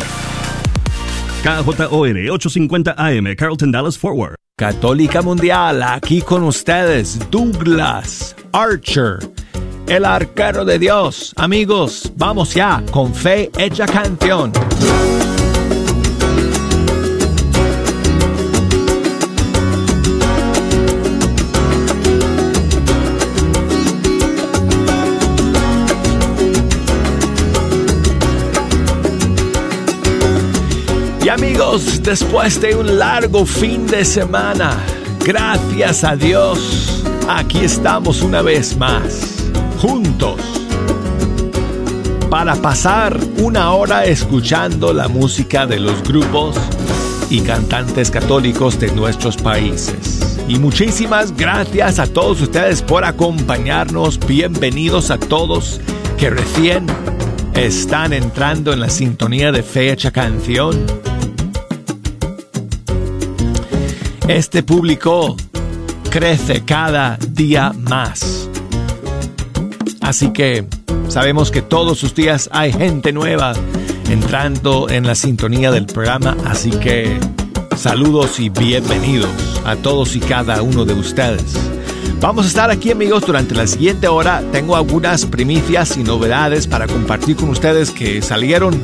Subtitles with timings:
[1.44, 4.36] KJOR 850 AM, Carlton Dallas Forward.
[4.58, 9.20] Católica Mundial, aquí con ustedes, Douglas Archer,
[9.88, 11.32] el arquero de Dios.
[11.38, 14.52] Amigos, vamos ya, con fe hecha canción.
[31.70, 34.76] Después de un largo fin de semana,
[35.24, 40.42] gracias a Dios, aquí estamos una vez más, juntos,
[42.28, 46.56] para pasar una hora escuchando la música de los grupos
[47.30, 50.40] y cantantes católicos de nuestros países.
[50.48, 54.20] Y muchísimas gracias a todos ustedes por acompañarnos.
[54.26, 55.80] Bienvenidos a todos
[56.18, 56.88] que recién
[57.54, 61.09] están entrando en la sintonía de fecha canción.
[64.30, 65.36] Este público
[66.12, 68.48] crece cada día más.
[70.02, 70.68] Así que
[71.08, 73.54] sabemos que todos los días hay gente nueva
[74.08, 77.18] entrando en la sintonía del programa, así que
[77.76, 79.32] saludos y bienvenidos
[79.66, 81.56] a todos y cada uno de ustedes.
[82.22, 84.44] Vamos a estar aquí amigos durante la siguiente hora.
[84.52, 88.80] Tengo algunas primicias y novedades para compartir con ustedes que salieron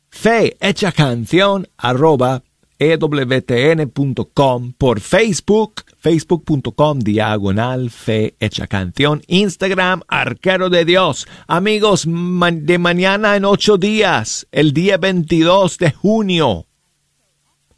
[0.10, 2.42] fe hecha canción arroba
[2.80, 11.28] ewtn.com, por Facebook, facebook.com diagonal fe hecha canción, Instagram, arquero de Dios.
[11.48, 16.66] Amigos, de mañana en ocho días, el día 22 de junio,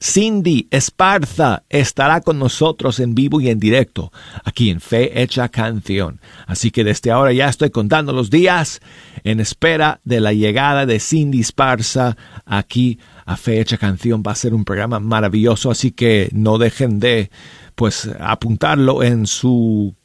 [0.04, 4.12] Cindy Esparza estará con nosotros en vivo y en directo
[4.44, 6.20] aquí en Fe Hecha Canción.
[6.48, 8.82] Así que desde ahora ya estoy contando los días
[9.24, 14.24] en espera de la llegada de Cindy Esparza aquí a Fe Hecha Canción.
[14.26, 17.32] Va a ser un programa maravilloso, así que no dejen de
[17.76, 19.96] pues apuntarlo en su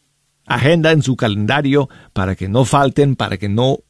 [0.47, 3.81] agenda, en su calendario, para que no falten, para que no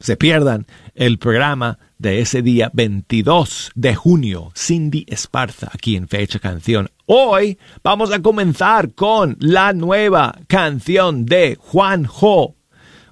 [0.00, 6.38] se pierdan el programa de ese día 22 de junio, Cindy Esparza, aquí en Fecha
[6.38, 6.88] Canción.
[7.04, 12.56] Hoy vamos a comenzar con la nueva canción de Juan Jo,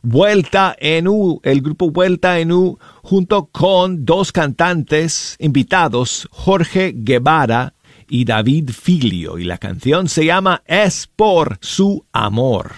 [0.02, 7.74] Vuelta en U, el grupo Vuelta en U, junto con dos cantantes invitados, Jorge Guevara
[8.08, 12.72] y David Filio, y la canción se llama Es por su amor.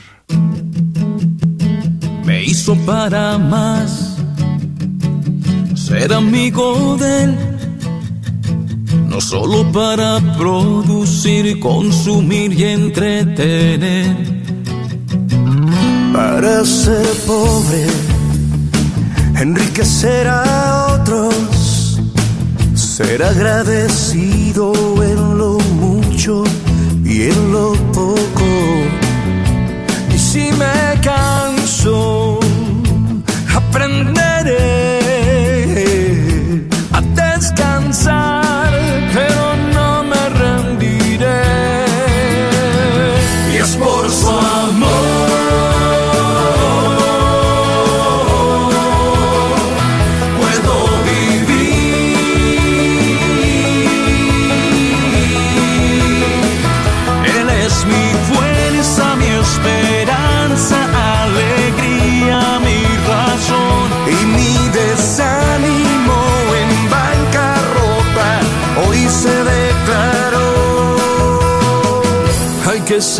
[2.25, 4.17] Me hizo para más
[5.75, 7.37] ser amigo de él,
[9.09, 14.40] no solo para producir, consumir y entretener.
[16.13, 17.87] Para ser pobre,
[19.41, 22.01] enriquecer a otros,
[22.75, 24.73] ser agradecido
[25.03, 26.43] en lo mucho
[27.05, 28.51] y en lo poco.
[30.13, 32.41] Y si me canso,
[33.55, 34.20] aprenderé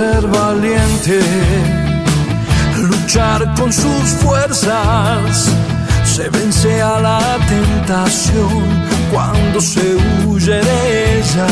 [0.01, 1.21] ser valiente,
[2.91, 5.31] luchar con sus fuerzas.
[6.05, 7.23] Se vence a la
[7.55, 8.63] tentación
[9.13, 9.87] cuando se
[10.25, 10.79] huye de
[11.19, 11.51] ella.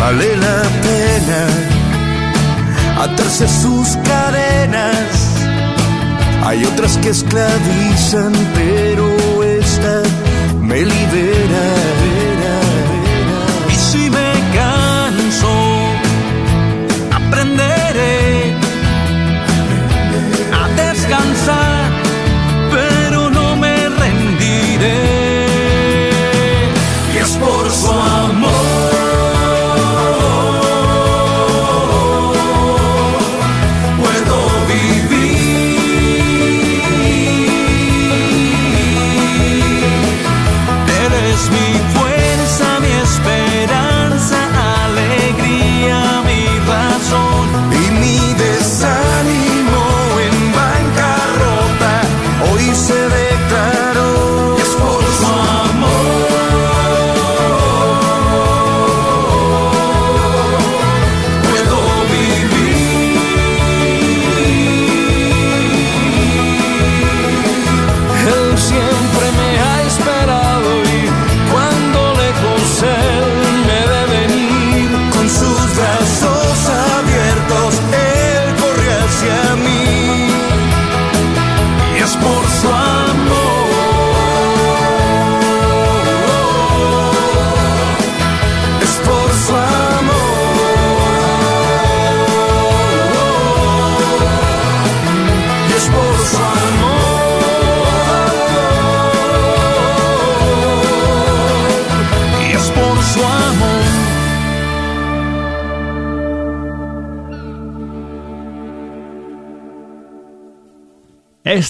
[0.00, 1.42] Vale la pena
[3.04, 5.10] atarse sus cadenas.
[6.44, 9.06] Hay otras que esclavizan, pero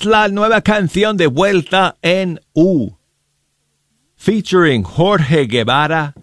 [0.08, 2.96] la nueva canción de vuelta en U,
[4.16, 6.14] featuring Jorge Guevara,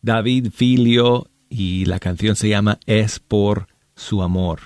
[0.00, 3.66] David Filio, y la canción se llama Es por
[3.96, 4.60] su amor.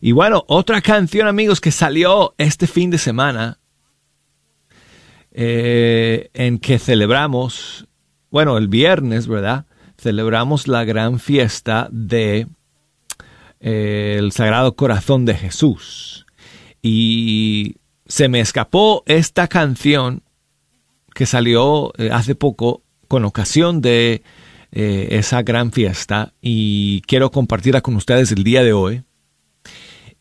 [0.00, 3.58] Y bueno, otra canción amigos que salió este fin de semana,
[5.32, 7.86] eh, en que celebramos,
[8.30, 9.66] bueno, el viernes, ¿verdad?
[9.98, 12.46] Celebramos la gran fiesta de
[13.60, 16.25] el Sagrado Corazón de Jesús.
[16.88, 20.22] Y se me escapó esta canción
[21.14, 24.22] que salió eh, hace poco con ocasión de
[24.70, 29.02] eh, esa gran fiesta y quiero compartirla con ustedes el día de hoy.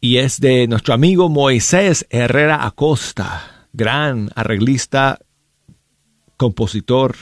[0.02, 5.20] Y es de nuestro amigo Moisés Herrera Acosta, gran arreglista,
[6.36, 7.16] compositor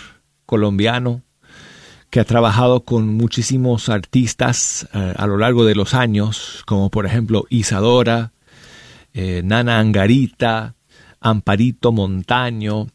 [0.45, 1.22] colombiano,
[2.10, 7.06] que ha trabajado con muchísimos artistas eh, a lo largo de los años, como por
[7.06, 8.32] ejemplo Isadora,
[9.13, 10.75] eh, Nana Angarita,
[11.19, 12.88] Amparito Montaño,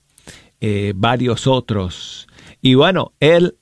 [0.61, 2.26] eh, varios otros.
[2.61, 3.56] Y bueno, él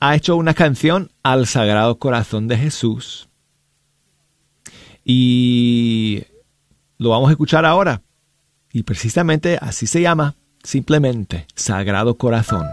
[0.00, 3.28] ha hecho una canción al Sagrado Corazón de Jesús.
[5.04, 6.22] Y
[6.98, 8.02] lo vamos a escuchar ahora.
[8.72, 12.64] Y precisamente así se llama, simplemente Sagrado Corazón.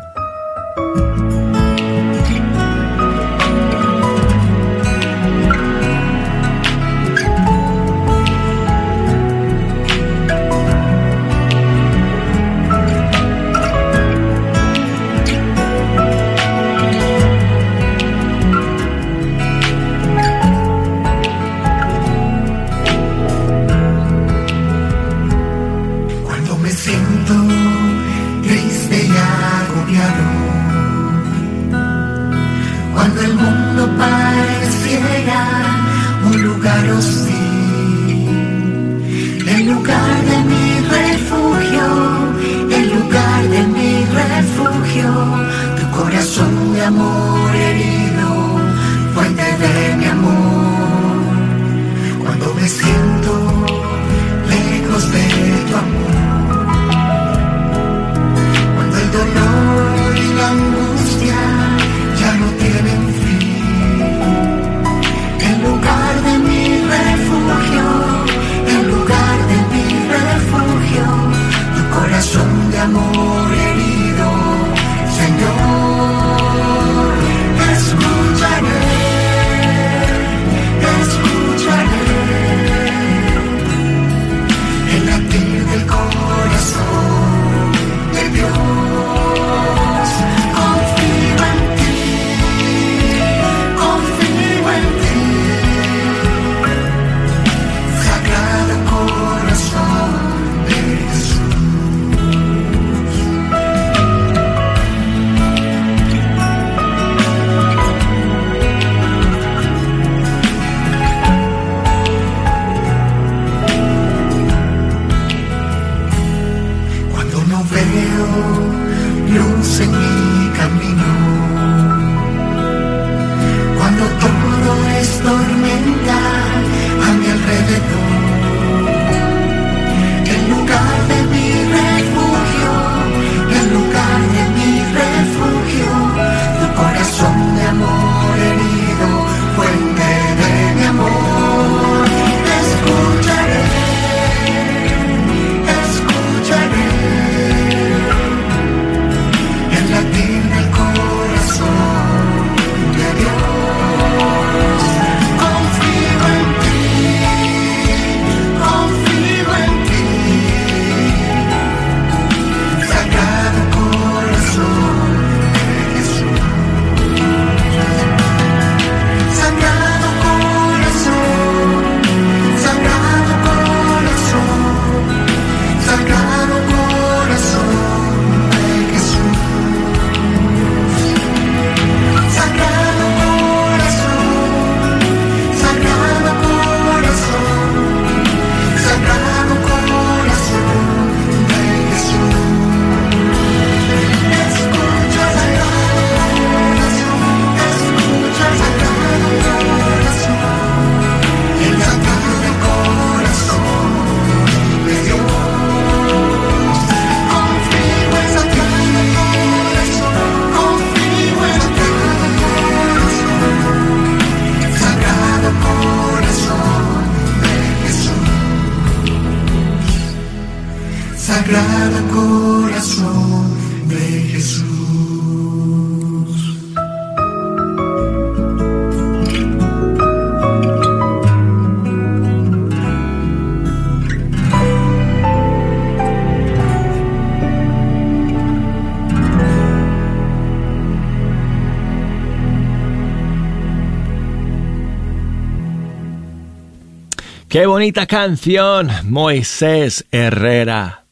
[247.56, 251.06] Qué bonita canción, Moisés Herrera.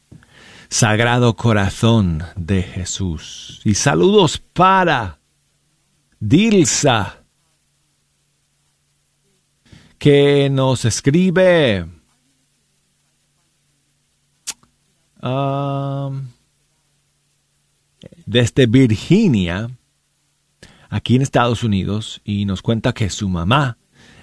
[0.68, 3.62] Sagrado Corazón de Jesús.
[3.64, 5.20] Y saludos para
[6.20, 7.24] Dilsa,
[9.96, 11.86] que nos escribe
[15.22, 16.28] um,
[18.26, 19.70] desde Virginia,
[20.90, 23.78] aquí en Estados Unidos, y nos cuenta que su mamá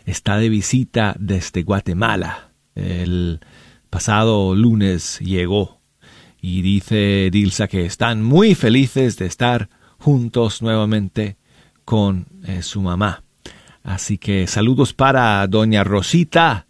[0.05, 2.51] está de visita desde Guatemala.
[2.75, 3.39] El
[3.89, 5.81] pasado lunes llegó
[6.41, 11.37] y dice Dilsa que están muy felices de estar juntos nuevamente
[11.85, 13.23] con eh, su mamá.
[13.83, 16.67] Así que saludos para doña Rosita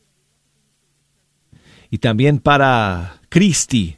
[1.90, 3.98] y también para Cristi,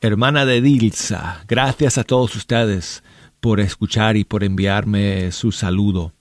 [0.00, 1.44] hermana de Dilsa.
[1.48, 3.02] Gracias a todos ustedes
[3.40, 6.15] por escuchar y por enviarme su saludo.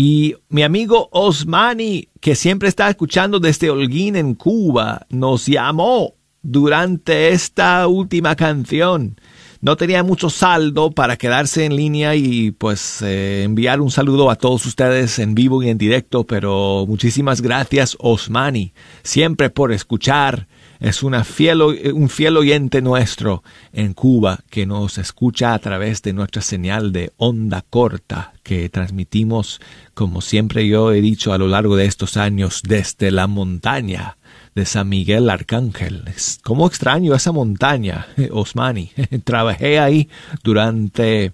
[0.00, 7.30] Y mi amigo Osmani, que siempre está escuchando desde Holguín en Cuba, nos llamó durante
[7.30, 9.20] esta última canción.
[9.60, 14.36] No tenía mucho saldo para quedarse en línea y pues eh, enviar un saludo a
[14.36, 20.46] todos ustedes en vivo y en directo, pero muchísimas gracias Osmani, siempre por escuchar
[20.80, 23.42] es una fiel, un fiel oyente nuestro
[23.72, 29.60] en Cuba que nos escucha a través de nuestra señal de onda corta que transmitimos,
[29.94, 34.18] como siempre yo he dicho a lo largo de estos años, desde la montaña
[34.54, 36.04] de San Miguel Arcángel.
[36.42, 38.92] ¿Cómo extraño esa montaña, Osmani?
[39.24, 40.08] Trabajé ahí
[40.42, 41.32] durante,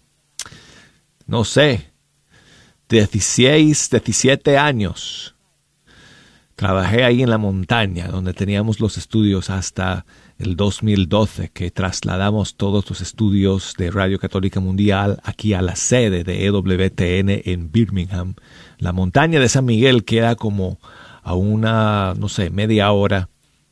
[1.26, 1.90] no sé,
[2.88, 5.33] 16, 17 años
[6.56, 10.06] Trabajé ahí en la montaña, donde teníamos los estudios hasta
[10.38, 16.22] el 2012, que trasladamos todos los estudios de Radio Católica Mundial aquí a la sede
[16.22, 18.34] de EWTN en Birmingham.
[18.78, 20.78] La montaña de San Miguel queda como
[21.22, 23.28] a una, no sé, media hora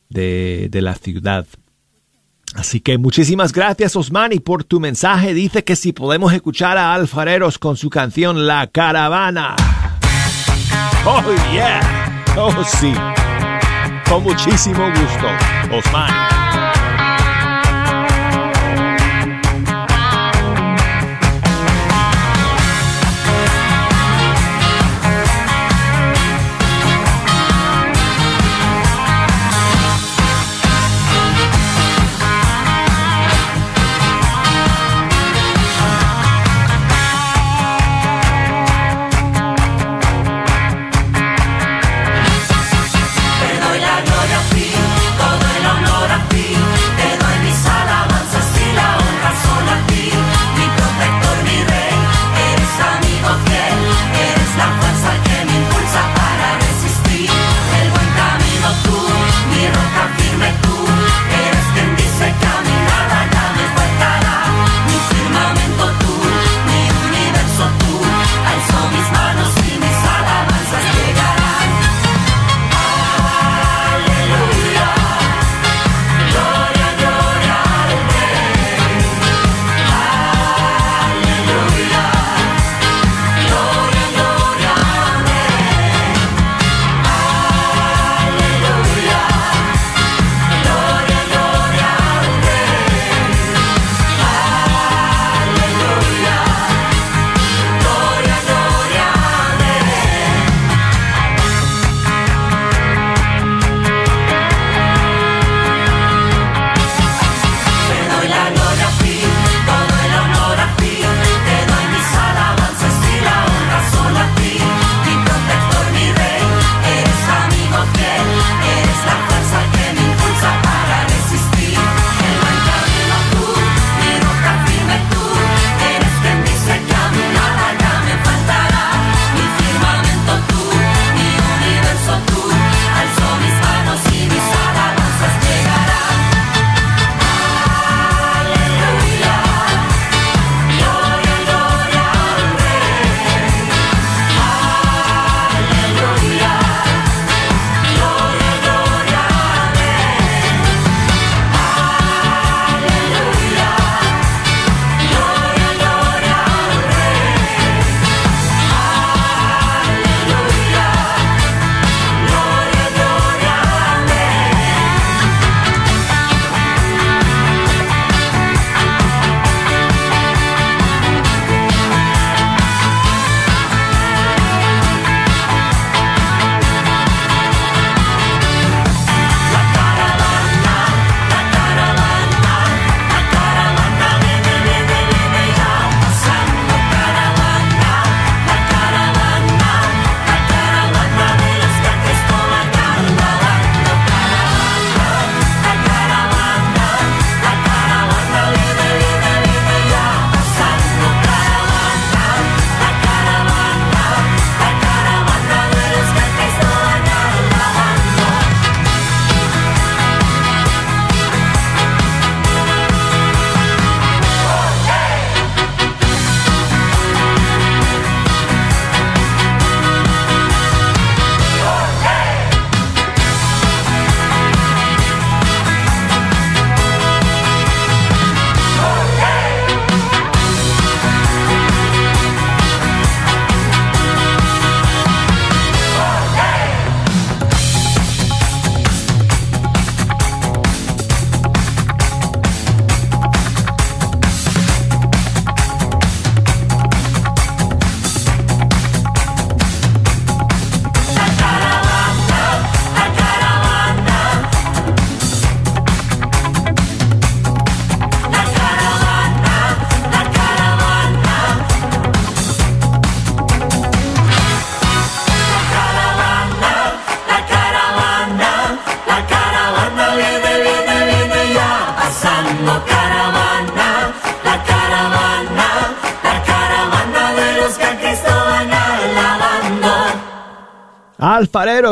[0.09, 1.47] de, de la ciudad.
[2.53, 5.33] Así que muchísimas gracias Osmani por tu mensaje.
[5.33, 9.55] Dice que si podemos escuchar a Alfareros con su canción La Caravana.
[11.05, 12.12] Oh yeah.
[12.35, 12.93] Oh, sí.
[14.09, 15.27] Con muchísimo gusto.
[15.71, 16.42] Osman.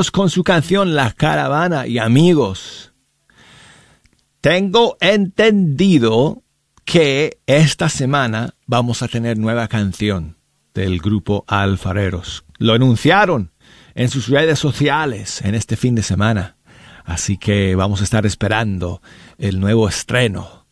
[0.09, 2.91] Con su canción La Caravana y amigos.
[4.39, 6.41] Tengo entendido
[6.85, 10.37] que esta semana vamos a tener nueva canción
[10.73, 12.45] del grupo Alfareros.
[12.57, 13.51] Lo anunciaron
[13.93, 16.57] en sus redes sociales en este fin de semana.
[17.05, 19.03] Así que vamos a estar esperando
[19.37, 20.65] el nuevo estreno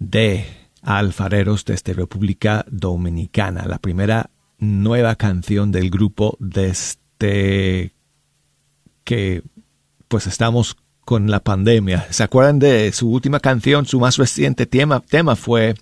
[0.00, 0.44] de
[0.82, 7.95] Alfareros desde República Dominicana, la primera nueva canción del grupo desde
[9.06, 9.44] que
[10.08, 12.08] pues estamos con la pandemia.
[12.10, 13.86] ¿Se acuerdan de su última canción?
[13.86, 15.76] Su más reciente tema, tema fue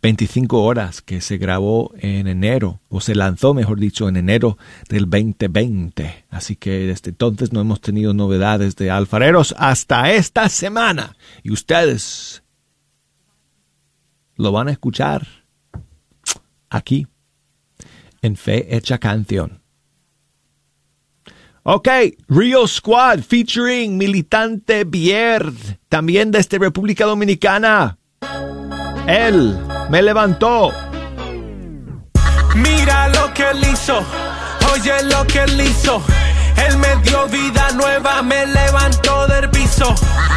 [0.00, 4.56] 25 horas que se grabó en enero, o se lanzó, mejor dicho, en enero
[4.88, 6.26] del 2020.
[6.30, 11.16] Así que desde entonces no hemos tenido novedades de alfareros hasta esta semana.
[11.42, 12.44] Y ustedes
[14.36, 15.26] lo van a escuchar
[16.70, 17.08] aquí,
[18.22, 19.59] en Fe Hecha Canción.
[21.62, 21.88] Ok,
[22.28, 25.52] Rio Squad featuring Militante Bierd,
[25.90, 27.98] también desde República Dominicana.
[29.06, 29.58] Él
[29.90, 30.72] me levantó.
[32.54, 34.02] Mira lo que él hizo,
[34.72, 36.02] oye lo que él hizo.
[36.66, 39.94] Él me dio vida nueva, me levantó del piso.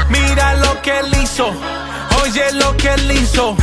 [0.10, 1.48] Mira lo que él hizo,
[2.22, 3.56] oye lo que él hizo.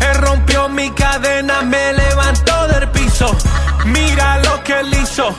[0.00, 3.34] Él rompió mi cadena, me levantó del piso.
[3.86, 5.34] Mira lo que él hizo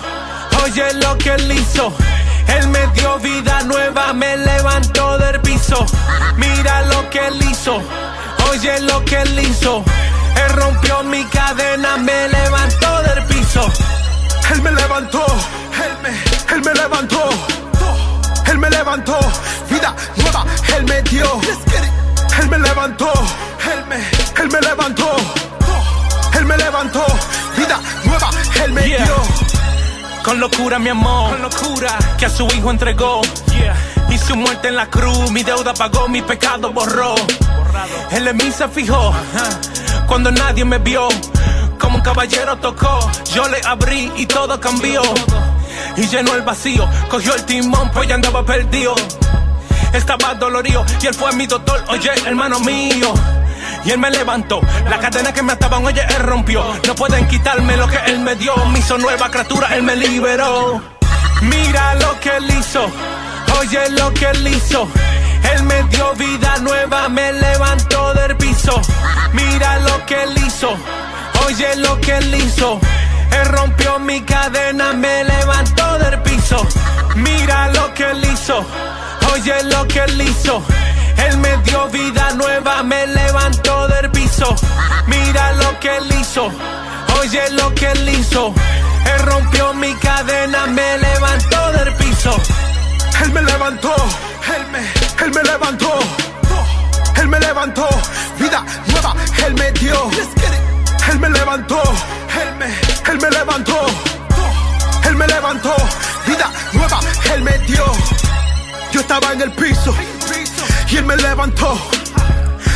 [0.63, 1.93] Oye lo que él hizo.
[2.47, 5.85] Él me dio vida nueva, me levantó del piso.
[6.37, 7.81] Mira lo que él hizo.
[8.49, 9.83] Oye lo que él hizo.
[10.35, 13.71] Él rompió mi cadena, me levantó del piso.
[14.51, 15.25] Él me levantó,
[15.83, 17.29] él me, él me levantó.
[18.49, 19.19] Él me levantó,
[19.69, 20.45] vida nueva,
[20.77, 21.39] él me dio.
[22.39, 23.11] Él me levantó,
[23.71, 23.97] él me,
[24.41, 25.15] él me levantó.
[26.33, 27.05] Él me levantó,
[27.57, 28.29] vida nueva,
[28.63, 29.46] él me dio.
[30.27, 31.29] Con locura, mi amor.
[31.29, 31.97] Con locura.
[32.17, 33.21] Que a su hijo entregó.
[34.09, 35.31] Y su muerte en la cruz.
[35.31, 37.15] Mi deuda pagó, mi pecado borró.
[38.11, 39.13] Él en mí se fijó.
[40.05, 41.07] Cuando nadie me vio.
[41.79, 43.09] Como un caballero tocó.
[43.33, 45.01] Yo le abrí y todo cambió.
[45.95, 46.85] Y llenó el vacío.
[47.09, 48.95] Cogió el timón, pues ya andaba perdido.
[49.93, 50.85] Estaba dolorido.
[51.01, 51.81] Y él fue mi doctor.
[51.87, 53.13] Oye, hermano mío
[53.85, 54.61] y él me levantó.
[54.89, 56.63] La cadena que me ataban, oye, él rompió.
[56.85, 58.55] No pueden quitarme lo que él me dio.
[58.67, 60.81] Me hizo nueva criatura, él me liberó.
[61.41, 62.89] Mira lo que él hizo,
[63.59, 64.87] oye lo que él hizo.
[65.53, 68.81] Él me dio vida nueva, me levantó del piso.
[69.33, 70.75] Mira lo que él hizo,
[71.45, 72.79] oye lo que él hizo.
[73.31, 76.67] Él rompió mi cadena, me levantó del piso.
[77.15, 78.65] Mira lo que él hizo,
[79.33, 80.63] oye lo que él hizo.
[81.17, 84.55] Él me dio vida nueva, me levantó del piso.
[85.07, 86.51] Mira lo que él hizo,
[87.19, 88.53] oye lo que él hizo.
[89.13, 92.35] Él rompió mi cadena, me levantó del piso.
[93.23, 93.95] Él me levantó,
[94.55, 95.99] él me, él me levantó.
[97.15, 97.89] Él me levantó,
[98.37, 100.09] vida nueva, él me dio.
[101.09, 101.81] Él me levantó,
[102.41, 102.65] él me,
[103.11, 103.85] él me levantó.
[105.03, 105.75] Él me levantó,
[106.27, 106.99] vida nueva,
[107.33, 107.85] él me dio.
[108.91, 109.95] Yo estaba en el piso
[110.89, 111.77] y él me levantó,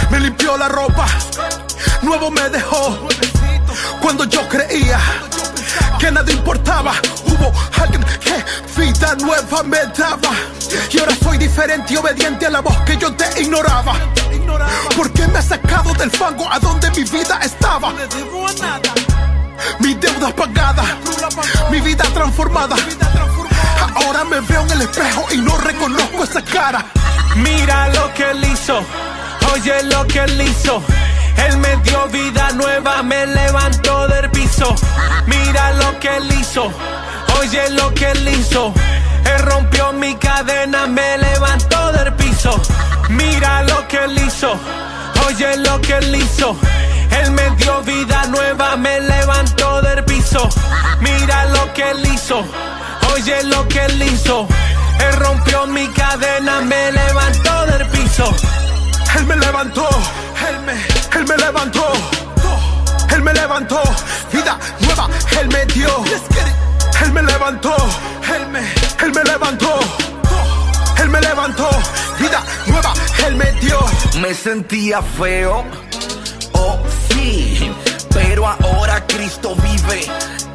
[0.10, 1.06] me limpió la ropa,
[2.02, 3.08] nuevo me dejó.
[4.02, 5.00] Cuando yo creía
[6.00, 6.94] que nada importaba,
[7.26, 8.44] hubo alguien que
[8.82, 10.32] vida nueva me daba.
[10.92, 13.94] Y ahora soy diferente y obediente a la voz que yo te ignoraba.
[14.96, 17.94] Porque me ha sacado del fango a donde mi vida estaba.
[19.80, 20.84] Mi deuda pagada,
[21.70, 22.76] mi vida transformada.
[23.96, 26.86] Ahora me veo en el espejo y no reconozco esa cara.
[27.36, 28.80] Mira lo que él hizo,
[29.54, 30.82] oye lo que él hizo.
[31.38, 34.76] Él me dio vida nueva, me levantó del piso.
[35.28, 36.72] Mira lo que él hizo,
[37.40, 38.74] oye lo que él hizo.
[39.26, 42.62] Él rompió mi cadena, me levantó del piso.
[43.10, 44.60] Mira lo que él hizo,
[45.28, 46.56] oye lo que él hizo.
[47.12, 50.48] Él me dio vida nueva, me levantó del piso.
[51.00, 52.44] Mira lo que él hizo,
[53.14, 54.48] oye lo que él hizo.
[55.08, 58.34] Él rompió mi cadena, me levantó del piso.
[59.18, 59.90] Él me levantó,
[60.48, 60.74] él me,
[61.20, 61.92] él me levantó.
[63.14, 63.82] Él me levantó,
[64.32, 65.10] vida nueva,
[65.40, 66.04] él me dio.
[67.04, 67.76] Él me levantó,
[68.36, 68.60] él me,
[69.04, 69.80] él me levantó.
[70.98, 71.70] Él me levantó,
[72.20, 72.94] vida nueva,
[73.26, 73.80] él me dio.
[74.22, 75.66] Me sentía feo,
[76.54, 77.72] oh sí,
[78.14, 80.08] pero ahora Cristo vive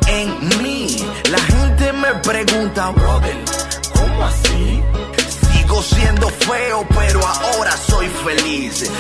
[0.06, 1.04] en mí.
[1.30, 3.65] La gente me pregunta, brother
[4.16, 4.83] ¿Cómo así?
[5.52, 8.90] Sigo siendo feo, pero ahora soy feliz.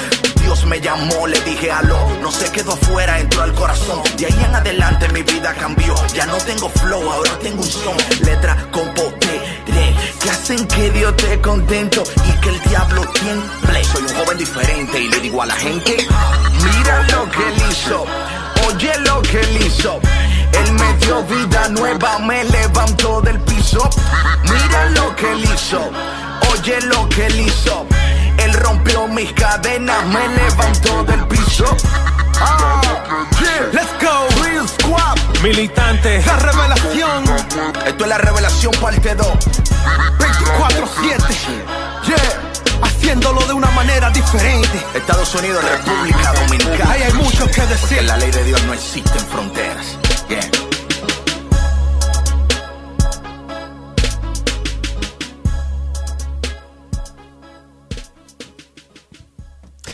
[0.42, 4.02] Dios me llamó, le dije aló, no se quedó afuera, entró al corazón.
[4.18, 5.94] De ahí en adelante mi vida cambió.
[6.14, 7.96] Ya no tengo flow, ahora tengo un son.
[8.24, 9.26] Letra con poder
[11.00, 13.84] yo esté contento y que el diablo tiemble.
[13.84, 18.04] Soy un joven diferente y le digo a la gente, mira lo que él hizo,
[18.68, 20.00] oye lo que él hizo.
[20.52, 23.88] Él me dio vida nueva, me levantó del piso.
[24.42, 25.90] Mira lo que él hizo,
[26.52, 27.86] oye lo que él hizo.
[28.38, 31.64] Él rompió mis cadenas, me levantó del piso.
[32.38, 32.80] Ah,
[33.40, 33.70] yeah.
[33.72, 34.42] Let's go.
[34.42, 35.18] Real Squad.
[35.42, 36.22] Militante.
[36.26, 37.24] La revelación.
[37.86, 39.26] Esto es la revelación parte 2.
[40.18, 41.34] 24-7.
[42.06, 42.16] Yeah.
[42.82, 44.84] Haciéndolo de una manera diferente.
[44.94, 46.92] Estados Unidos, República Dominicana.
[46.92, 47.80] Ahí hay mucho que decir.
[47.80, 49.96] Porque en la ley de Dios no existen fronteras.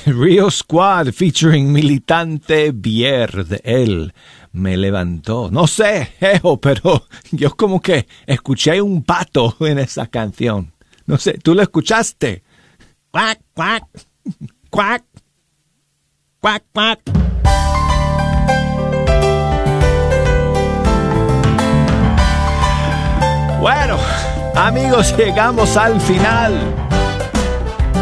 [0.04, 4.12] Rio Squad featuring Militante Bier de él
[4.52, 5.50] me levantó.
[5.50, 10.72] No sé, jejo, pero yo como que escuché un pato en esa canción.
[11.06, 12.42] No sé, ¿tú lo escuchaste?
[13.10, 13.84] Cuac, cuac,
[14.70, 15.04] cuac,
[16.40, 17.31] cuac, cuac.
[23.62, 23.96] Bueno,
[24.56, 26.52] amigos, llegamos al final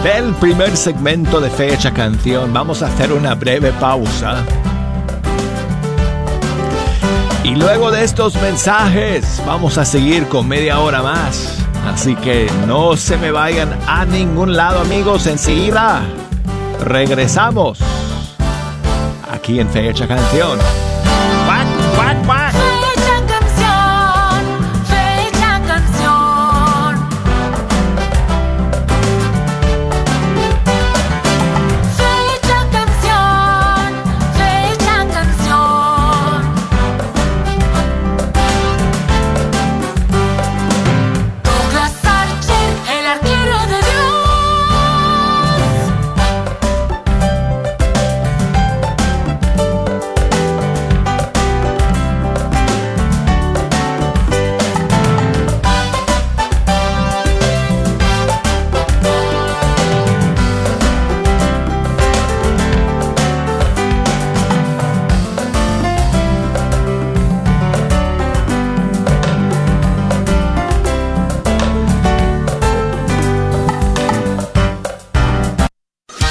[0.02, 2.50] del primer segmento de Fecha Canción.
[2.50, 4.36] Vamos a hacer una breve pausa.
[7.44, 11.58] Y luego de estos mensajes vamos a seguir con media hora más.
[11.92, 15.26] Así que no se me vayan a ningún lado amigos.
[15.26, 16.00] Enseguida
[16.82, 17.80] regresamos
[19.30, 20.58] aquí en Fecha Canción.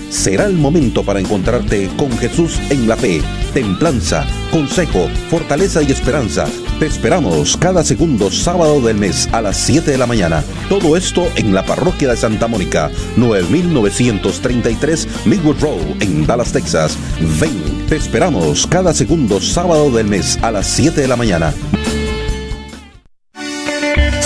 [0.10, 3.22] será el momento para encontrarte con Jesús en la fe,
[3.54, 6.46] templanza, consejo, fortaleza y esperanza.
[6.80, 10.42] Te esperamos cada segundo sábado del mes a las 7 de la mañana.
[10.70, 16.98] Todo esto en la parroquia de Santa Mónica, 9933 Midwood Road en Dallas, Texas.
[17.42, 21.54] Ven, te esperamos cada segundo sábado del mes a las 7 de la mañana.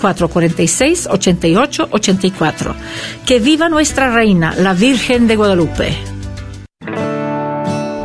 [0.00, 2.74] 446-8884.
[3.26, 5.94] Que viva nuestra reina, la Virgen de Guadalupe.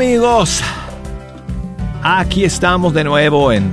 [0.00, 0.62] Amigos,
[2.04, 3.68] aquí estamos de nuevo en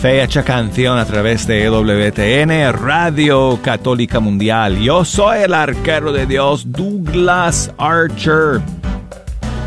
[0.00, 4.78] Fecha Canción a través de EWTN, Radio Católica Mundial.
[4.78, 8.62] Yo soy el arquero de Dios, Douglas Archer.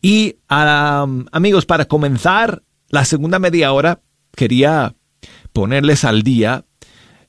[0.01, 4.01] y amigos, para comenzar la segunda media hora,
[4.35, 4.95] quería
[5.53, 6.64] ponerles al día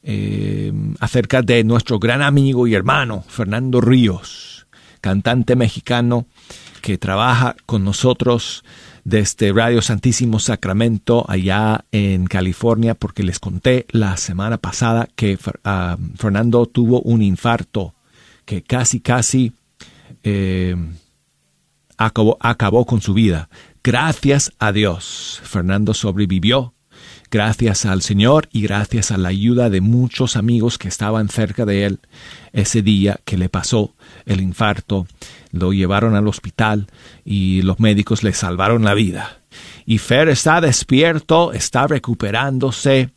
[0.03, 4.67] eh, acerca de nuestro gran amigo y hermano Fernando Ríos,
[4.99, 6.25] cantante mexicano
[6.81, 8.63] que trabaja con nosotros
[9.03, 15.97] desde Radio Santísimo Sacramento allá en California, porque les conté la semana pasada que uh,
[16.17, 17.93] Fernando tuvo un infarto
[18.45, 19.53] que casi, casi
[20.23, 20.75] eh,
[21.97, 23.49] acabó, acabó con su vida.
[23.83, 26.73] Gracias a Dios, Fernando sobrevivió.
[27.31, 31.85] Gracias al Señor y gracias a la ayuda de muchos amigos que estaban cerca de
[31.85, 31.99] él
[32.51, 33.93] ese día que le pasó
[34.25, 35.07] el infarto
[35.53, 36.87] lo llevaron al hospital
[37.23, 39.39] y los médicos le salvaron la vida.
[39.85, 43.11] Y Fer está despierto, está recuperándose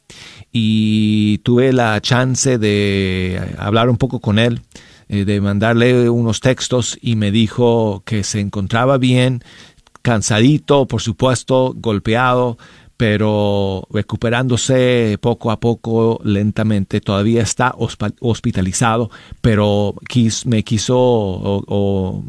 [0.52, 4.60] y tuve la chance de hablar un poco con él,
[5.08, 9.42] eh, de mandarle unos textos y me dijo que se encontraba bien,
[10.02, 12.58] cansadito, por supuesto, golpeado,
[12.96, 17.00] pero recuperándose poco a poco, lentamente.
[17.00, 17.74] Todavía está
[18.20, 19.94] hospitalizado, pero
[20.46, 22.24] me quiso o,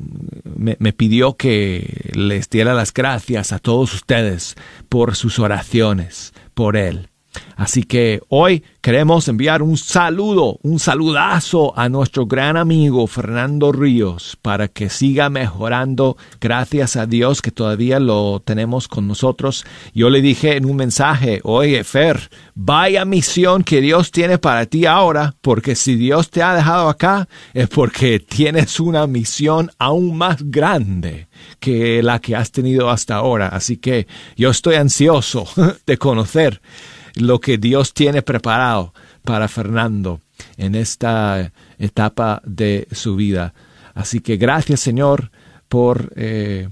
[0.56, 4.56] me, pidió que les diera las gracias a todos ustedes
[4.89, 7.10] por sus oraciones, por él.
[7.56, 14.38] Así que hoy queremos enviar un saludo, un saludazo a nuestro gran amigo Fernando Ríos
[14.41, 16.17] para que siga mejorando.
[16.39, 19.65] Gracias a Dios que todavía lo tenemos con nosotros.
[19.93, 24.86] Yo le dije en un mensaje, oye Fer, vaya misión que Dios tiene para ti
[24.86, 30.38] ahora, porque si Dios te ha dejado acá es porque tienes una misión aún más
[30.52, 31.28] grande
[31.60, 33.48] que la que has tenido hasta ahora.
[33.48, 35.48] Así que yo estoy ansioso
[35.86, 36.62] de conocer
[37.15, 40.21] lo que Dios tiene preparado para Fernando.
[40.58, 43.53] en esta etapa de su vida.
[43.93, 45.32] Así que gracias Señor
[45.70, 46.68] por eh,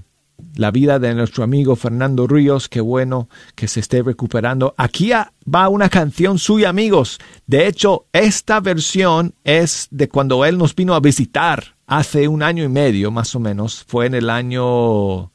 [0.56, 2.68] la vida de nuestro amigo Fernando Ríos.
[2.68, 4.74] Qué bueno que se esté recuperando.
[4.76, 7.18] Aquí va una canción suya, amigos.
[7.46, 12.64] De hecho, esta versión es de cuando él nos vino a visitar hace un año
[12.64, 13.84] y medio, más o menos.
[13.86, 15.32] Fue en el año...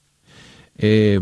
[0.78, 1.20] Eh,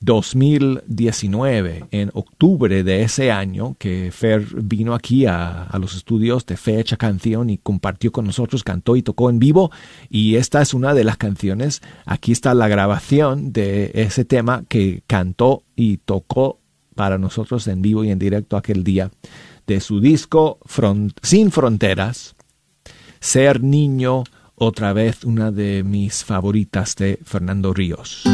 [0.00, 6.96] 2019, en octubre de ese año, que Fer vino aquí a, los estudios de Fecha
[6.96, 9.70] Canción y compartió con nosotros, cantó y tocó en vivo.
[10.08, 11.82] Y esta es una de las canciones.
[12.06, 16.60] Aquí está la grabación de ese tema que cantó y tocó
[16.94, 19.10] para nosotros en vivo y en directo aquel día
[19.66, 20.58] de su disco
[21.22, 22.34] Sin Fronteras,
[23.20, 24.24] Ser Niño,
[24.54, 28.24] otra vez una de mis favoritas de Fernando Ríos.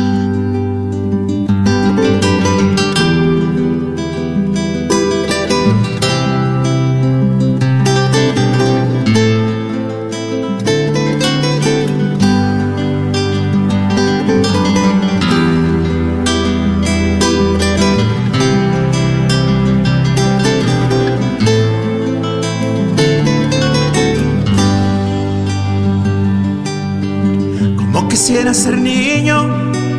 [28.37, 29.47] Quisiera ser niño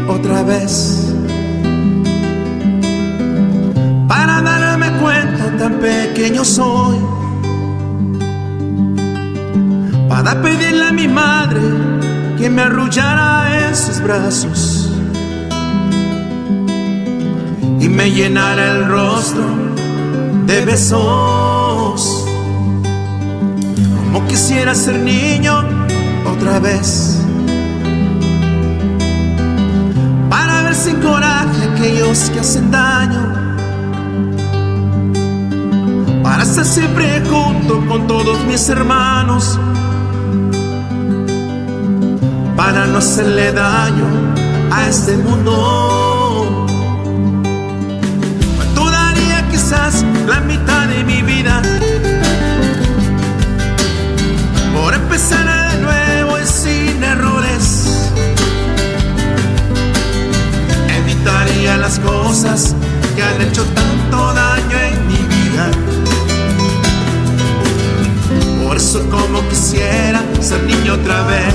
[0.07, 1.11] otra vez
[4.07, 6.99] para darme cuenta tan pequeño soy.
[10.07, 11.61] Para pedirle a mi madre
[12.37, 14.91] que me arrullara en sus brazos
[17.79, 19.45] y me llenara el rostro
[20.45, 22.23] de besos.
[24.03, 25.55] Como quisiera ser niño
[26.23, 27.17] otra vez
[30.87, 33.21] sin coraje aquellos que hacen daño.
[36.23, 39.59] Para estar siempre junto con todos mis hermanos.
[42.55, 44.07] Para no hacerle daño
[44.71, 46.65] a este mundo.
[48.55, 51.61] Cuánto daría quizás la mitad de mi vida
[54.73, 55.56] por empezar de
[61.75, 62.75] las cosas
[63.15, 65.71] que han hecho tanto daño en mi vida.
[68.63, 71.53] Por eso como quisiera ser niño otra vez.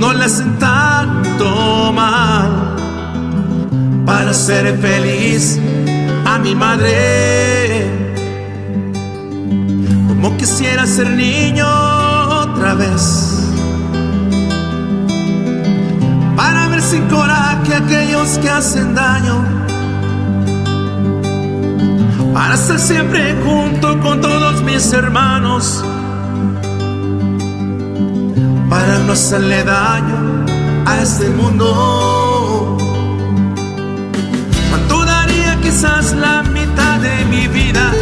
[0.00, 2.76] No le hacen tanto mal.
[4.04, 5.60] Para ser feliz
[6.24, 7.86] a mi madre.
[10.08, 11.66] Como quisiera ser niño
[12.42, 13.30] otra vez
[16.90, 19.44] sin coraje aquellos que hacen daño.
[22.34, 25.84] Para estar siempre junto con todos mis hermanos.
[28.70, 30.44] Para no hacerle daño
[30.86, 32.78] a este mundo.
[34.70, 37.92] ¿Cuánto daría quizás la mitad de mi vida?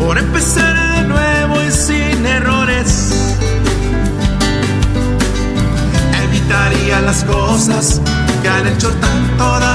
[0.00, 3.12] Por empezar de nuevo y sin errores
[6.24, 8.00] evitaría las cosas
[8.42, 9.73] que han hecho tanto daño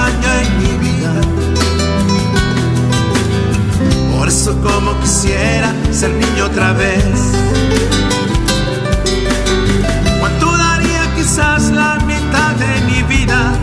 [4.29, 7.03] Por eso como quisiera ser niño otra vez.
[10.19, 13.53] ¿Cuánto daría quizás la mitad de mi vida?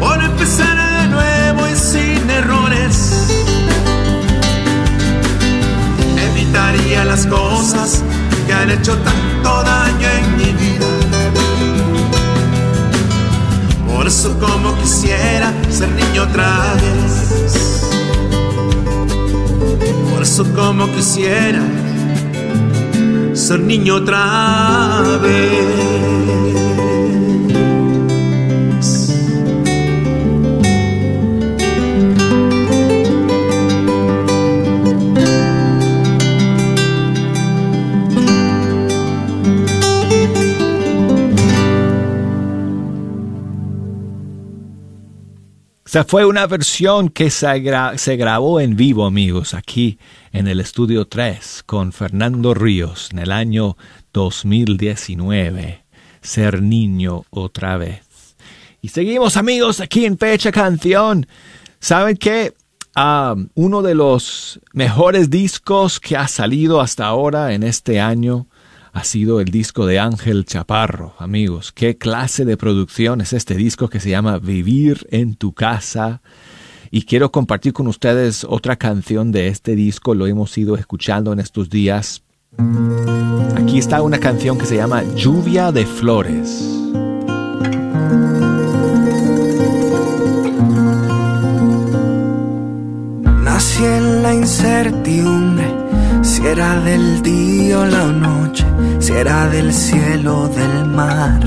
[0.00, 3.12] Por empezar de nuevo y sin errores.
[6.16, 8.02] Evitaría las cosas
[8.46, 10.86] que han hecho tanto daño en mi vida.
[13.86, 17.11] Por eso como quisiera ser niño otra vez.
[20.12, 21.62] Por eso como quisiera
[23.34, 26.61] ser niño otra vez.
[45.92, 47.58] Sea, fue una versión que se,
[48.16, 49.98] grabó en vivo, amigos, aquí
[50.32, 53.76] en el estudio 3 con Fernando Ríos en el año
[54.14, 55.84] 2019.
[56.22, 58.36] Ser niño otra vez.
[58.80, 61.26] Y seguimos, amigos, aquí en Fecha Canción.
[61.78, 62.54] ¿Saben qué?
[62.94, 68.46] Ah, uno de los mejores discos que ha salido hasta ahora en este año
[68.92, 71.72] ha sido el disco de Ángel Chaparro, amigos.
[71.72, 76.20] ¿Qué clase de producción es este disco que se llama Vivir en tu casa?
[76.90, 81.38] Y quiero compartir con ustedes otra canción de este disco, lo hemos ido escuchando en
[81.40, 82.22] estos días.
[83.56, 86.62] Aquí está una canción que se llama Lluvia de Flores.
[93.42, 95.71] Nací en la incertidumbre
[96.22, 98.64] si era del día o la noche,
[99.00, 101.40] si era del cielo o del mar.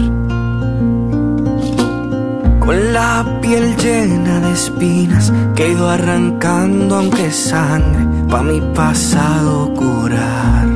[2.59, 9.73] Con la piel llena de espinas que he ido arrancando aunque sangre pa' mi pasado
[9.73, 10.67] curar.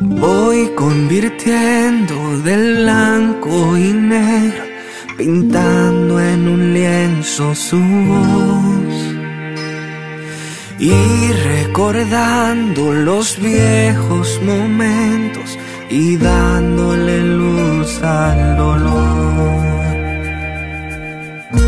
[0.00, 4.64] Voy convirtiendo del blanco y negro,
[5.18, 9.05] pintando en un lienzo su voz
[10.78, 15.58] y recordando los viejos momentos
[15.88, 19.66] y dándole luz al dolor.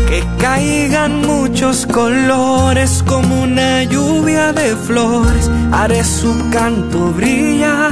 [0.07, 7.91] Que caigan muchos colores como una lluvia de flores, haré su canto brillar.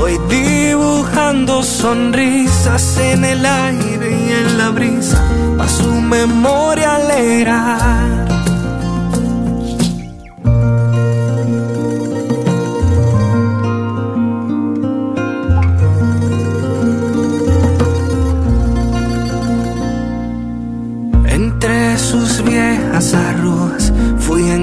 [0.00, 5.22] Hoy dibujando sonrisas en el aire y en la brisa,
[5.58, 8.21] a su memoria alegrar.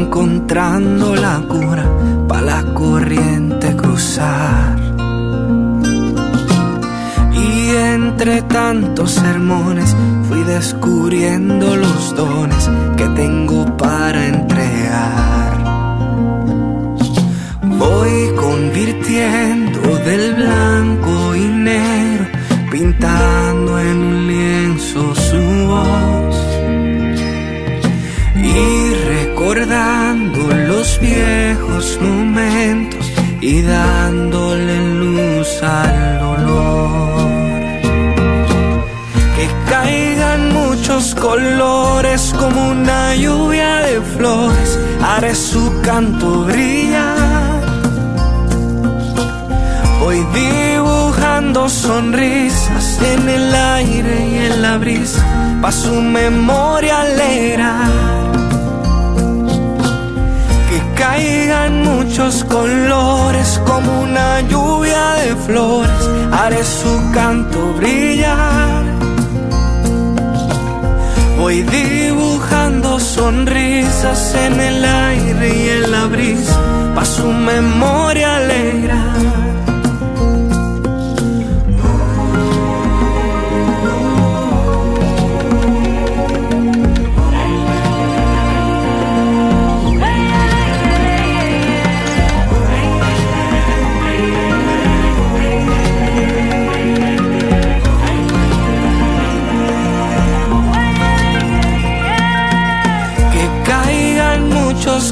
[0.09, 1.87] Encontrando la cura
[2.27, 4.75] para la corriente cruzar.
[7.31, 9.95] Y entre tantos sermones
[10.27, 15.53] fui descubriendo los dones que tengo para entregar.
[17.61, 22.25] Voy convirtiendo del blanco y negro,
[22.71, 26.18] pintando en un lienzo su voz
[29.39, 33.09] recordando los viejos momentos
[33.39, 37.29] y dándole luz al dolor.
[39.37, 47.61] Que caigan muchos colores como una lluvia de flores, haré su canto brillar.
[50.01, 55.23] Voy dibujando sonrisas en el aire y en la brisa,
[55.61, 58.28] pa' su memoria alegrar
[61.19, 66.01] caigan muchos colores como una lluvia de flores,
[66.31, 68.83] haré su canto brillar.
[71.37, 76.59] Voy dibujando sonrisas en el aire y en la brisa,
[76.95, 79.18] pa' su memoria alegrar.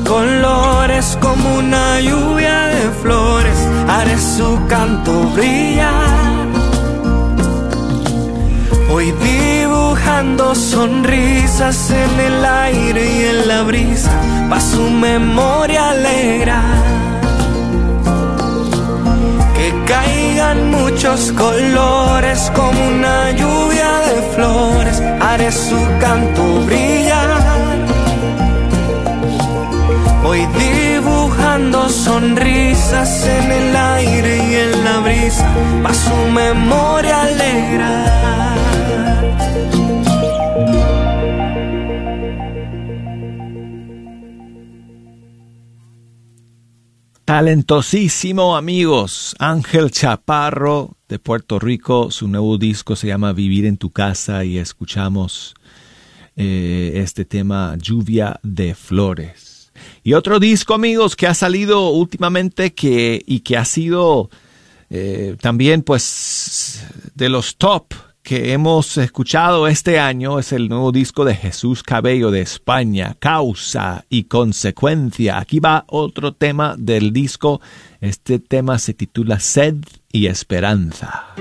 [0.02, 3.58] Colores como una lluvia de flores,
[3.88, 6.48] haré su canto brillar.
[8.90, 14.12] Voy dibujando sonrisas en el aire y en la brisa,
[14.50, 16.84] pa' su memoria alegrar.
[19.56, 27.37] Que caigan muchos colores como una lluvia de flores, haré su canto brillar
[30.28, 38.58] Voy dibujando sonrisas en el aire y en la brisa, pa' su memoria alegrar.
[47.24, 53.92] Talentosísimo amigos, Ángel Chaparro de Puerto Rico, su nuevo disco se llama Vivir en tu
[53.92, 55.56] casa y escuchamos
[56.36, 59.47] eh, este tema Lluvia de Flores.
[60.08, 64.30] Y otro disco, amigos, que ha salido últimamente que, y que ha sido
[64.90, 66.82] eh, también, pues,
[67.14, 67.94] de los top
[68.24, 74.06] que hemos escuchado este año es el nuevo disco de Jesús Cabello de España, Causa
[74.08, 75.40] y Consecuencia.
[75.40, 77.60] Aquí va otro tema del disco.
[78.00, 79.76] Este tema se titula Sed
[80.10, 81.36] y Esperanza.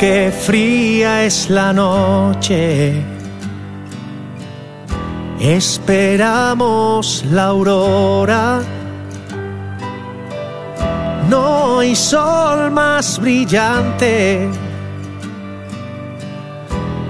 [0.00, 3.04] Qué fría es la noche.
[5.38, 8.62] Esperamos la aurora.
[11.28, 14.48] No hay sol más brillante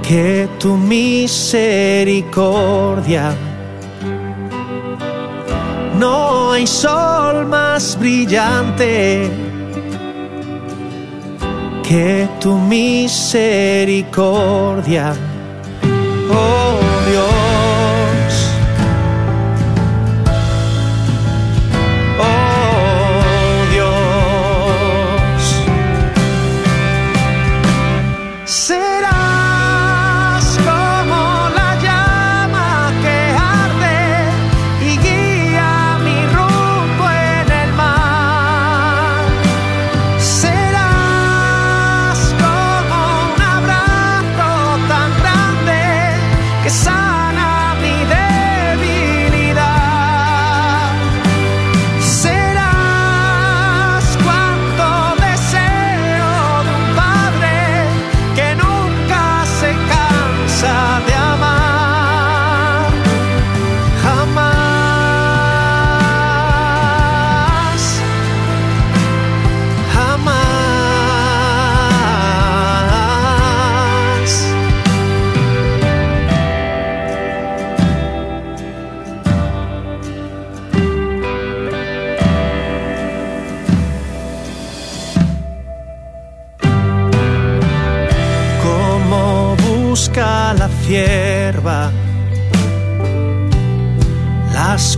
[0.03, 3.33] que tu misericordia.
[5.97, 9.50] No hay sol más brillante
[11.91, 15.13] que tu misericordia,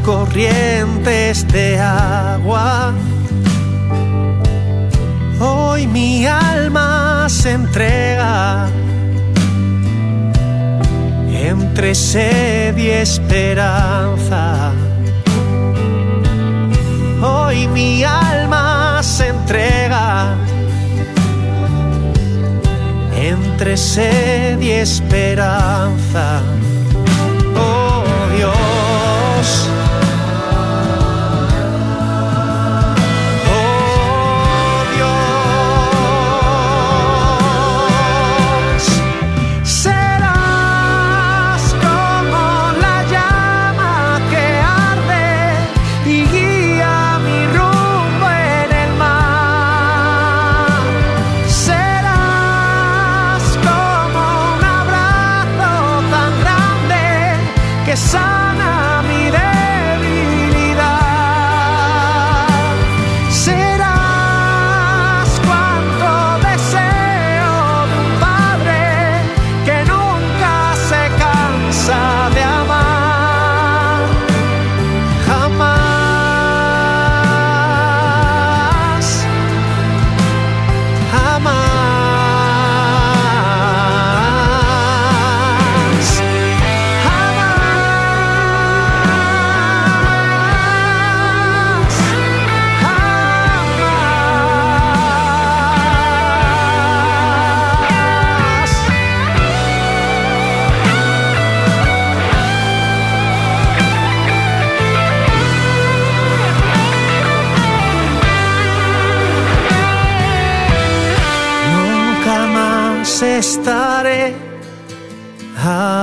[0.03, 2.92] corrientes de agua.
[5.40, 8.68] Hoy mi alma se entrega
[11.32, 14.72] entre sed y esperanza.
[17.22, 20.34] Hoy mi alma se entrega
[23.16, 26.42] entre sed y esperanza.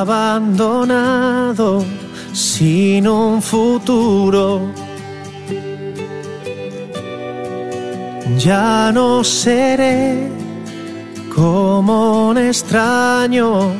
[0.02, 1.84] Abandonado
[2.34, 4.72] sin un futuro.
[8.38, 10.30] Ya no seré
[11.36, 13.72] como un extraño,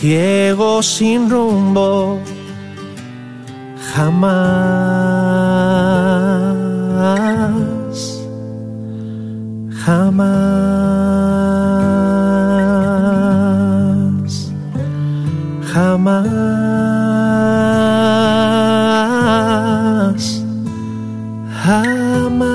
[0.00, 2.18] ciego sin rumbo.
[3.94, 4.30] Jamás,
[9.84, 10.97] jamás,
[16.08, 16.24] jamás,
[21.52, 22.48] jamás.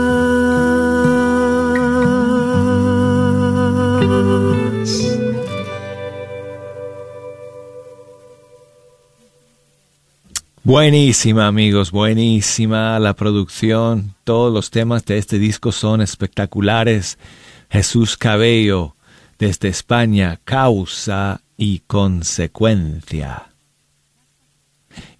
[10.63, 17.19] Buenísima amigos, buenísima la producción, todos los temas de este disco son espectaculares.
[17.69, 18.95] Jesús Cabello,
[19.37, 23.49] desde España, Causa y consecuencia.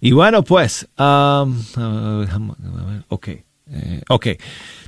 [0.00, 1.58] Y bueno, pues, um,
[3.08, 4.26] ok, eh, ok.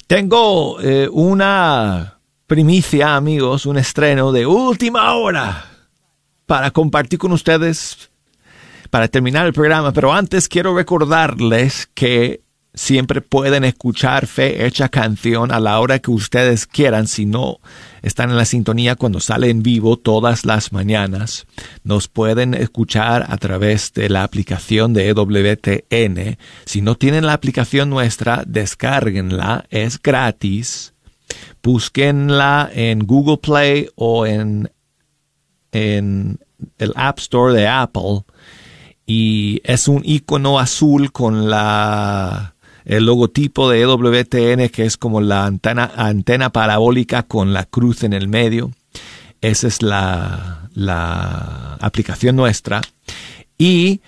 [0.07, 5.65] Tengo eh, una primicia, amigos, un estreno de última hora
[6.47, 8.11] para compartir con ustedes
[8.91, 12.43] para terminar el programa, pero antes quiero recordarles que
[12.77, 17.59] siempre pueden escuchar Fe Hecha Canción a la hora que ustedes quieran, si no
[18.03, 21.47] están en la sintonía cuando sale en vivo todas las mañanas.
[21.83, 26.39] Nos pueden escuchar a través de la aplicación de EWTN.
[26.66, 30.93] Si no tienen la aplicación nuestra, descárguenla, es gratis.
[31.62, 34.70] Búsquenla en Google Play o en,
[35.72, 36.39] en
[36.79, 38.22] el App Store de Apple
[39.07, 42.56] y es un icono azul con la
[42.87, 48.12] el logotipo de EWTN que es como la antena, antena parabólica con la cruz en
[48.12, 48.70] el medio.
[49.41, 52.80] Esa es la, la aplicación nuestra.
[53.59, 54.01] Y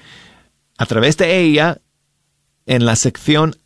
[0.78, 1.78] a través de ella,
[2.66, 3.56] en la sección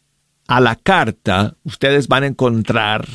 [0.48, 3.06] a la carta, ustedes van a encontrar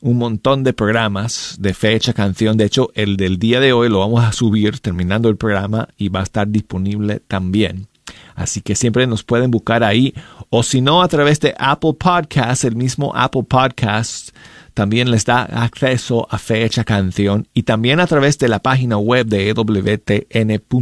[0.00, 2.56] un montón de programas de fecha, canción.
[2.56, 6.10] De hecho, el del día de hoy lo vamos a subir terminando el programa y
[6.10, 7.89] va a estar disponible también.
[8.34, 10.14] Así que siempre nos pueden buscar ahí
[10.48, 14.32] o si no a través de Apple Podcasts, el mismo Apple Podcasts
[14.74, 19.26] también les da acceso a fecha canción y también a través de la página web
[19.26, 20.80] de ewtn.com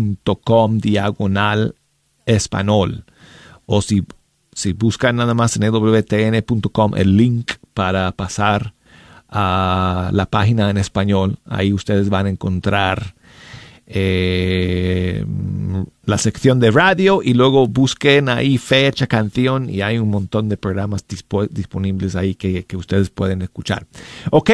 [0.79, 1.75] diagonal
[2.27, 3.05] español
[3.67, 4.05] o si,
[4.53, 8.75] si buscan nada más en ewtn.com el link para pasar
[9.29, 11.39] a la página en español.
[11.47, 13.15] Ahí ustedes van a encontrar
[13.91, 15.25] eh,
[16.05, 20.59] la sección de radio y luego busquen ahí fecha, canción y hay un montón de
[20.59, 21.07] programas
[21.51, 23.87] disponibles ahí que, que ustedes pueden escuchar.
[24.31, 24.51] Ok,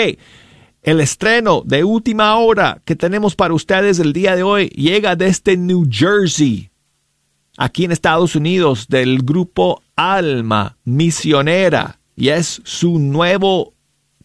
[0.83, 5.57] el estreno de última hora que tenemos para ustedes el día de hoy llega desde
[5.57, 6.71] New Jersey,
[7.57, 13.75] aquí en Estados Unidos, del grupo Alma Misionera y es su nuevo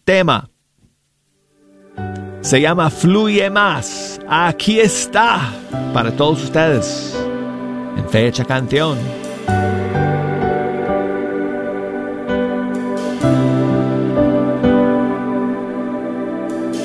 [0.04, 0.50] tema.
[2.42, 4.18] Se llama Fluye Más.
[4.26, 5.52] Aquí está
[5.92, 7.14] para todos ustedes
[7.96, 8.96] en fecha canción.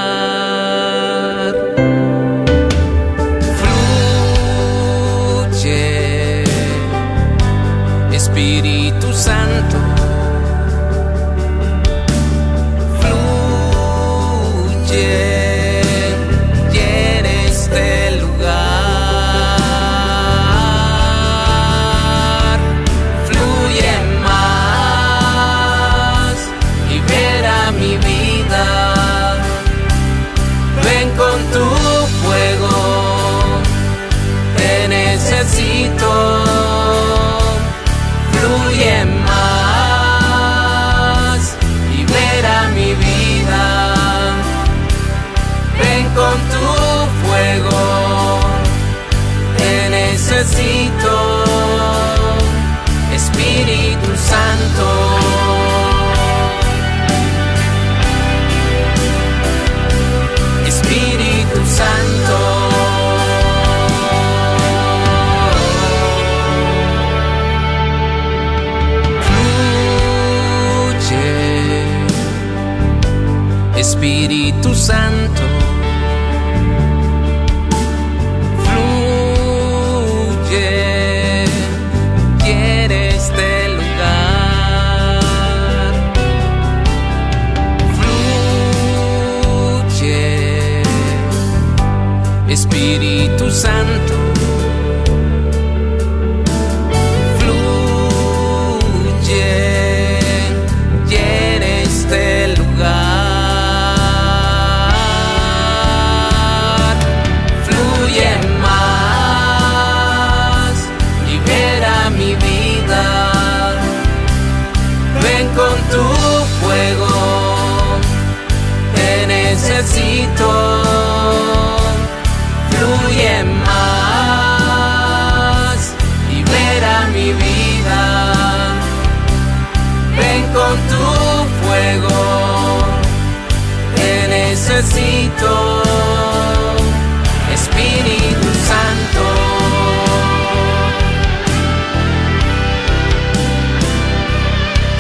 [137.53, 139.25] Espíritu Santo.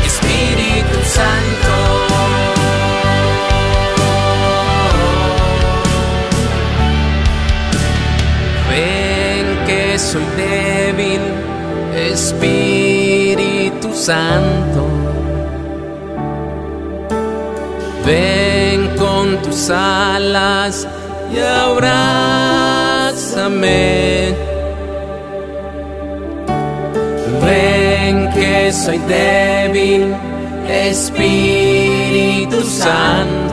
[0.06, 1.74] Espíritu Santo.
[8.68, 11.22] Ven que soy débil,
[12.12, 14.81] Espíritu Santo.
[19.72, 20.86] Alas
[21.34, 21.92] y abrázame.
[27.42, 30.14] Ven que soy débil,
[30.68, 33.51] Espíritu Santo.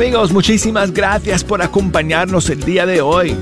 [0.00, 3.36] Amigos, muchísimas gracias por acompañarnos el día de hoy.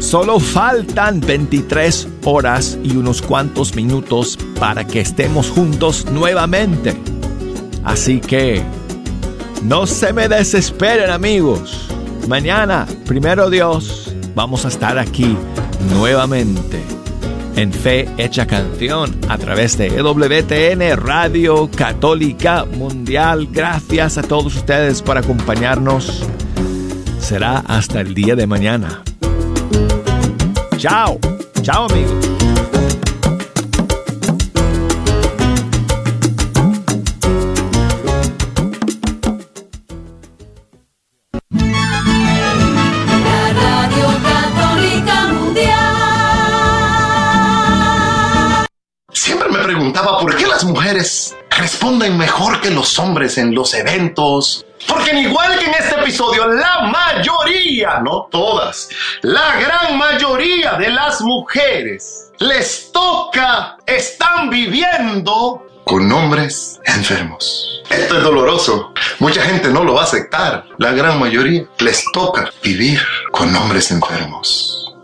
[0.00, 6.96] Solo faltan 23 horas y unos cuantos minutos para que estemos juntos nuevamente.
[7.84, 8.60] Así que
[9.62, 11.88] no se me desesperen amigos.
[12.26, 15.36] Mañana, primero Dios, vamos a estar aquí
[15.92, 17.03] nuevamente
[17.56, 23.48] en Fe Hecha Canción a través de EWTN Radio Católica Mundial.
[23.50, 26.24] Gracias a todos ustedes por acompañarnos.
[27.20, 29.02] Será hasta el día de mañana.
[30.76, 31.18] Chao.
[31.62, 32.33] Chao amigos.
[52.10, 54.64] Mejor que los hombres en los eventos.
[54.86, 58.88] Porque igual que en este episodio, la mayoría, no todas,
[59.22, 67.82] la gran mayoría de las mujeres les toca, están viviendo con hombres enfermos.
[67.90, 68.92] Esto es doloroso.
[69.18, 70.64] Mucha gente no lo va a aceptar.
[70.78, 73.00] La gran mayoría les toca vivir
[73.30, 74.94] con hombres enfermos.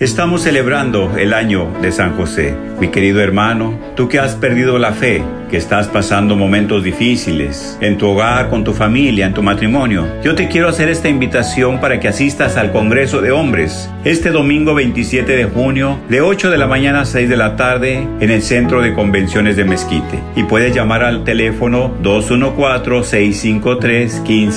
[0.00, 2.54] Estamos celebrando el año de San José.
[2.80, 7.98] Mi querido hermano, tú que has perdido la fe, que estás pasando momentos difíciles en
[7.98, 12.00] tu hogar, con tu familia, en tu matrimonio, yo te quiero hacer esta invitación para
[12.00, 16.66] que asistas al Congreso de Hombres este domingo 27 de junio de 8 de la
[16.66, 20.18] mañana a 6 de la tarde en el Centro de Convenciones de Mezquite.
[20.34, 24.50] Y puedes llamar al teléfono 214-653-15